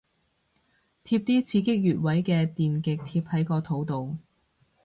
[1.03, 4.17] 貼啲刺激穴位嘅電極貼喺個肚度